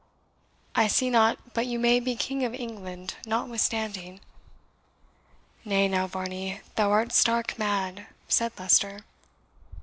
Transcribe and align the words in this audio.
I 0.73 0.87
see 0.87 1.11
not 1.11 1.53
but 1.53 1.67
you 1.67 1.77
may 1.77 1.99
be 1.99 2.15
King 2.15 2.43
of 2.43 2.55
England 2.55 3.17
notwithstanding." 3.27 4.19
"Nay, 5.63 5.87
now, 5.87 6.07
Varney, 6.07 6.61
thou 6.73 6.89
art 6.89 7.11
stark 7.11 7.59
mad," 7.59 8.07
said 8.27 8.51
Leicester. 8.57 9.03